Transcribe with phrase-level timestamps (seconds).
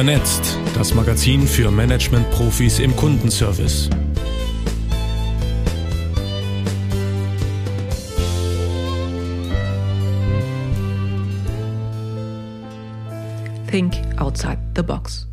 [0.00, 3.90] Vernetzt, das Magazin für Management-Profis im Kundenservice.
[13.70, 15.28] Think outside the box.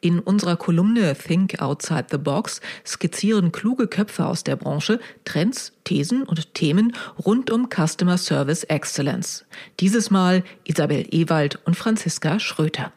[0.00, 6.22] In unserer Kolumne Think Outside the Box skizzieren kluge Köpfe aus der Branche Trends, Thesen
[6.22, 9.44] und Themen rund um Customer Service Excellence.
[9.80, 12.90] Dieses Mal Isabel Ewald und Franziska Schröter.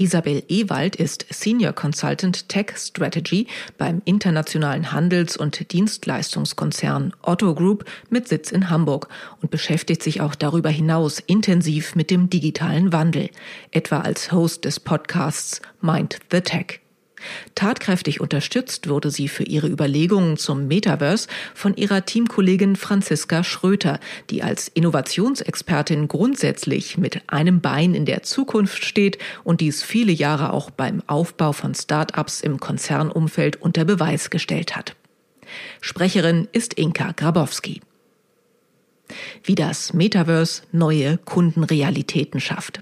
[0.00, 3.46] Isabel Ewald ist Senior Consultant Tech Strategy
[3.76, 9.08] beim internationalen Handels- und Dienstleistungskonzern Otto Group mit Sitz in Hamburg
[9.42, 13.28] und beschäftigt sich auch darüber hinaus intensiv mit dem digitalen Wandel,
[13.72, 16.80] etwa als Host des Podcasts Mind the Tech.
[17.54, 24.42] Tatkräftig unterstützt wurde sie für ihre Überlegungen zum Metaverse von ihrer Teamkollegin Franziska Schröter, die
[24.42, 30.70] als Innovationsexpertin grundsätzlich mit einem Bein in der Zukunft steht und dies viele Jahre auch
[30.70, 34.96] beim Aufbau von Start-ups im Konzernumfeld unter Beweis gestellt hat.
[35.80, 37.80] Sprecherin ist Inka Grabowski.
[39.42, 42.80] Wie das Metaverse neue Kundenrealitäten schafft.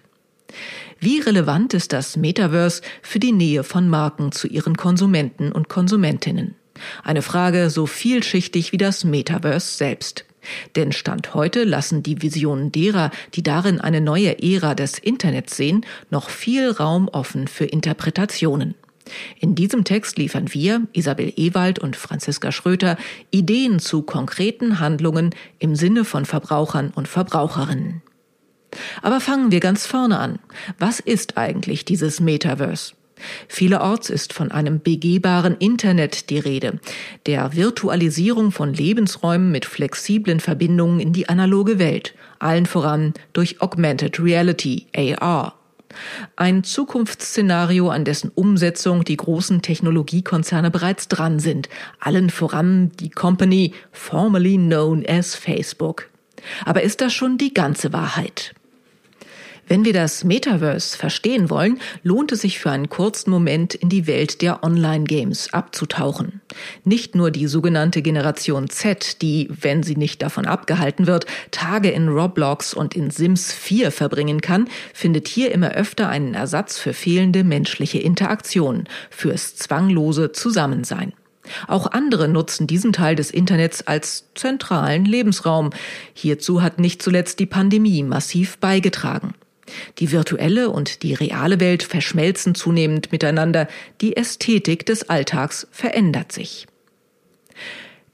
[1.00, 6.56] Wie relevant ist das Metaverse für die Nähe von Marken zu ihren Konsumenten und Konsumentinnen?
[7.04, 10.24] Eine Frage so vielschichtig wie das Metaverse selbst.
[10.74, 15.86] Denn Stand heute lassen die Visionen derer, die darin eine neue Ära des Internets sehen,
[16.10, 18.74] noch viel Raum offen für Interpretationen.
[19.38, 22.96] In diesem Text liefern wir, Isabel Ewald und Franziska Schröter,
[23.30, 28.02] Ideen zu konkreten Handlungen im Sinne von Verbrauchern und Verbraucherinnen.
[29.02, 30.38] Aber fangen wir ganz vorne an.
[30.78, 32.94] Was ist eigentlich dieses Metaverse?
[33.48, 36.78] Vielerorts ist von einem begehbaren Internet die Rede,
[37.26, 44.20] der Virtualisierung von Lebensräumen mit flexiblen Verbindungen in die analoge Welt, allen voran durch Augmented
[44.20, 45.54] Reality, AR.
[46.36, 51.68] Ein Zukunftsszenario, an dessen Umsetzung die großen Technologiekonzerne bereits dran sind,
[51.98, 56.08] allen voran die Company formerly known as Facebook.
[56.64, 58.54] Aber ist das schon die ganze Wahrheit?
[59.68, 64.06] Wenn wir das Metaverse verstehen wollen, lohnt es sich für einen kurzen Moment in die
[64.06, 66.40] Welt der Online-Games abzutauchen.
[66.84, 72.08] Nicht nur die sogenannte Generation Z, die, wenn sie nicht davon abgehalten wird, Tage in
[72.08, 77.44] Roblox und in Sims 4 verbringen kann, findet hier immer öfter einen Ersatz für fehlende
[77.44, 81.12] menschliche Interaktion, fürs zwanglose Zusammensein.
[81.66, 85.70] Auch andere nutzen diesen Teil des Internets als zentralen Lebensraum.
[86.14, 89.34] Hierzu hat nicht zuletzt die Pandemie massiv beigetragen.
[89.98, 93.68] Die virtuelle und die reale Welt verschmelzen zunehmend miteinander,
[94.00, 96.66] die Ästhetik des Alltags verändert sich.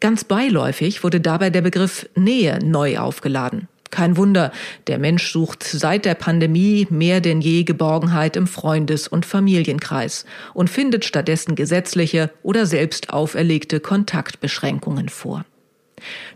[0.00, 3.69] Ganz beiläufig wurde dabei der Begriff Nähe neu aufgeladen.
[3.91, 4.50] Kein Wunder,
[4.88, 10.69] der Mensch sucht seit der Pandemie mehr denn je Geborgenheit im Freundes- und Familienkreis und
[10.69, 15.44] findet stattdessen gesetzliche oder selbst auferlegte Kontaktbeschränkungen vor.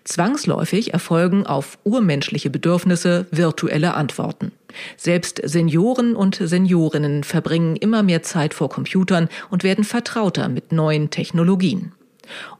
[0.04, 4.52] Zwangsläufig erfolgen auf urmenschliche Bedürfnisse virtuelle Antworten.
[4.96, 11.10] Selbst Senioren und Seniorinnen verbringen immer mehr Zeit vor Computern und werden vertrauter mit neuen
[11.10, 11.92] Technologien.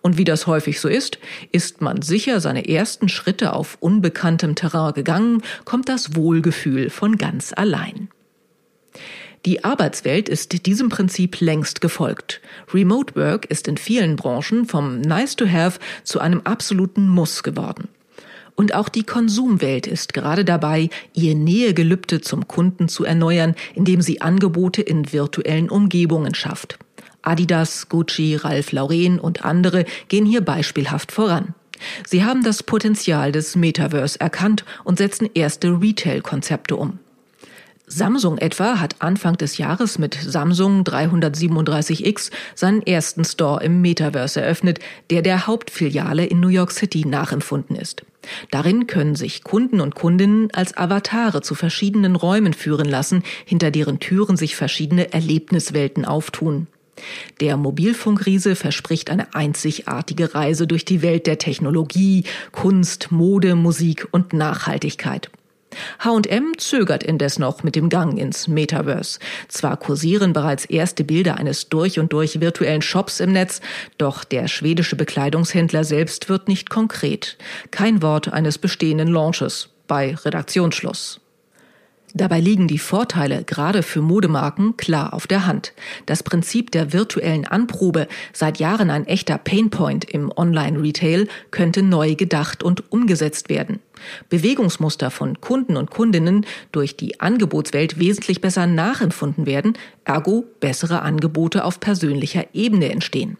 [0.00, 1.18] Und wie das häufig so ist,
[1.52, 7.52] ist man sicher seine ersten Schritte auf unbekanntem Terrain gegangen, kommt das Wohlgefühl von ganz
[7.54, 8.08] allein.
[9.46, 12.40] Die Arbeitswelt ist diesem Prinzip längst gefolgt.
[12.74, 17.88] Remote Work ist in vielen Branchen vom Nice to Have zu einem absoluten Muss geworden.
[18.56, 24.20] Und auch die Konsumwelt ist gerade dabei, ihr Nähegelübde zum Kunden zu erneuern, indem sie
[24.20, 26.76] Angebote in virtuellen Umgebungen schafft.
[27.22, 31.54] Adidas, Gucci, Ralph Lauren und andere gehen hier beispielhaft voran.
[32.04, 36.98] Sie haben das Potenzial des Metaverse erkannt und setzen erste Retail-Konzepte um.
[37.88, 44.78] Samsung etwa hat Anfang des Jahres mit Samsung 337X seinen ersten Store im Metaverse eröffnet,
[45.10, 48.04] der der Hauptfiliale in New York City nachempfunden ist.
[48.50, 54.00] Darin können sich Kunden und Kundinnen als Avatare zu verschiedenen Räumen führen lassen, hinter deren
[54.00, 56.66] Türen sich verschiedene Erlebniswelten auftun.
[57.40, 64.32] Der Mobilfunkriese verspricht eine einzigartige Reise durch die Welt der Technologie, Kunst, Mode, Musik und
[64.32, 65.30] Nachhaltigkeit.
[66.00, 69.18] H&M zögert indes noch mit dem Gang ins Metaverse.
[69.48, 73.60] Zwar kursieren bereits erste Bilder eines durch und durch virtuellen Shops im Netz,
[73.98, 77.36] doch der schwedische Bekleidungshändler selbst wird nicht konkret.
[77.70, 81.20] Kein Wort eines bestehenden Launches bei Redaktionsschluss.
[82.14, 85.72] Dabei liegen die Vorteile gerade für Modemarken klar auf der Hand.
[86.06, 92.62] Das Prinzip der virtuellen Anprobe, seit Jahren ein echter Painpoint im Online-Retail, könnte neu gedacht
[92.62, 93.80] und umgesetzt werden.
[94.30, 99.74] Bewegungsmuster von Kunden und Kundinnen durch die Angebotswelt wesentlich besser nachempfunden werden,
[100.04, 103.36] ergo bessere Angebote auf persönlicher Ebene entstehen.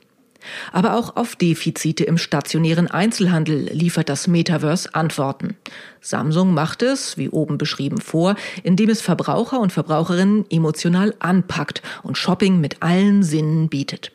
[0.72, 5.56] Aber auch auf Defizite im stationären Einzelhandel liefert das Metaverse Antworten.
[6.00, 12.18] Samsung macht es, wie oben beschrieben, vor, indem es Verbraucher und Verbraucherinnen emotional anpackt und
[12.18, 14.12] Shopping mit allen Sinnen bietet.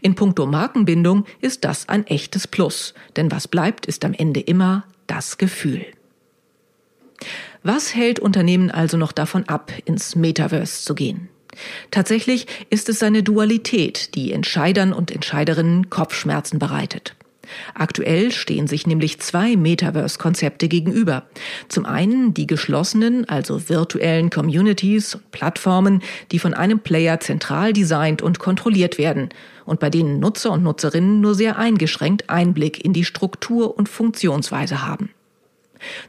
[0.00, 4.84] In puncto Markenbindung ist das ein echtes Plus, denn was bleibt, ist am Ende immer
[5.06, 5.84] das Gefühl.
[7.62, 11.28] Was hält Unternehmen also noch davon ab, ins Metaverse zu gehen?
[11.90, 17.14] Tatsächlich ist es seine Dualität, die Entscheidern und Entscheiderinnen Kopfschmerzen bereitet.
[17.74, 21.24] Aktuell stehen sich nämlich zwei Metaverse-Konzepte gegenüber.
[21.68, 28.22] Zum einen die geschlossenen, also virtuellen Communities und Plattformen, die von einem Player zentral designt
[28.22, 29.30] und kontrolliert werden
[29.64, 34.86] und bei denen Nutzer und Nutzerinnen nur sehr eingeschränkt Einblick in die Struktur und Funktionsweise
[34.86, 35.10] haben.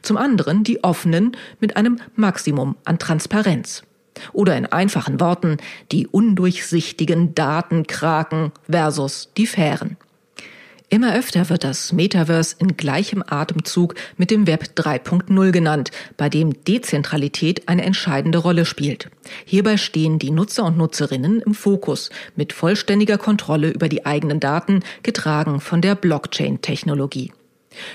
[0.02, 3.84] Zum anderen die offenen mit einem Maximum an Transparenz.
[4.32, 5.58] Oder in einfachen Worten
[5.92, 9.96] die undurchsichtigen Datenkraken versus die fairen.
[10.92, 16.64] Immer öfter wird das Metaverse in gleichem Atemzug mit dem Web 3.0 genannt, bei dem
[16.64, 19.08] Dezentralität eine entscheidende Rolle spielt.
[19.44, 24.80] Hierbei stehen die Nutzer und Nutzerinnen im Fokus mit vollständiger Kontrolle über die eigenen Daten,
[25.04, 27.30] getragen von der Blockchain-Technologie.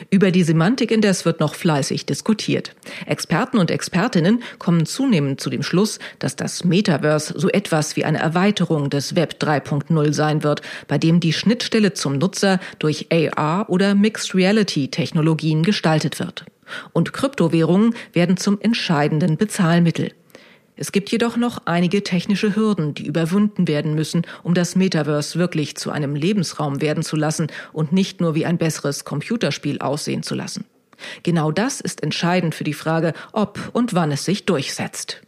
[0.10, 2.74] Über die Semantik indes wird noch fleißig diskutiert.
[3.06, 8.19] Experten und Expertinnen kommen zunehmend zu dem Schluss, dass das Metaverse so etwas wie eine
[8.19, 13.95] Erweiterung des Web 3.0 sein wird, bei dem die Schnittstelle zum Nutzer durch AR oder
[13.95, 16.45] Mixed Reality Technologien gestaltet wird.
[16.94, 20.12] Und Kryptowährungen werden zum entscheidenden Bezahlmittel.
[20.77, 25.77] Es gibt jedoch noch einige technische Hürden, die überwunden werden müssen, um das Metaverse wirklich
[25.77, 30.36] zu einem Lebensraum werden zu lassen und nicht nur wie ein besseres Computerspiel aussehen zu
[30.36, 30.66] lassen.
[31.24, 35.22] Genau das ist entscheidend für die Frage, ob und wann es sich durchsetzt.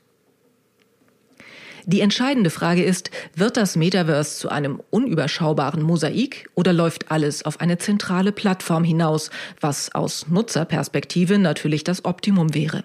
[1.86, 7.62] Die entscheidende Frage ist, wird das Metaverse zu einem unüberschaubaren Mosaik oder läuft alles auf
[7.62, 9.30] eine zentrale Plattform hinaus,
[9.62, 12.84] was aus Nutzerperspektive natürlich das Optimum wäre?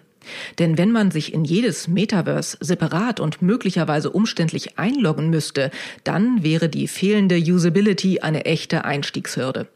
[0.58, 5.70] Denn wenn man sich in jedes Metaverse separat und möglicherweise umständlich einloggen müsste,
[6.04, 9.68] dann wäre die fehlende Usability eine echte Einstiegshürde.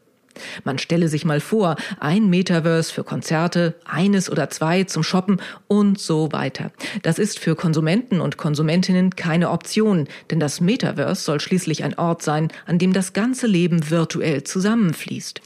[0.64, 5.98] Man stelle sich mal vor, ein Metaverse für Konzerte, eines oder zwei zum Shoppen und
[5.98, 6.72] so weiter.
[7.02, 12.22] Das ist für Konsumenten und Konsumentinnen keine Option, denn das Metaverse soll schließlich ein Ort
[12.22, 15.40] sein, an dem das ganze Leben virtuell zusammenfließt.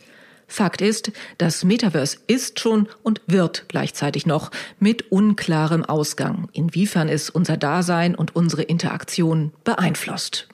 [0.50, 4.50] Fakt ist, das Metaverse ist schon und wird gleichzeitig noch
[4.80, 10.48] mit unklarem Ausgang, inwiefern es unser Dasein und unsere Interaktion beeinflusst.